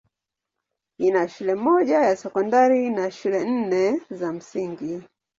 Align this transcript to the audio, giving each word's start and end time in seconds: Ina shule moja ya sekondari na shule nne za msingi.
Ina 0.99 1.27
shule 1.27 1.55
moja 1.55 1.97
ya 2.05 2.15
sekondari 2.15 2.89
na 2.89 3.11
shule 3.11 3.45
nne 3.45 4.01
za 4.09 4.33
msingi. 4.33 5.03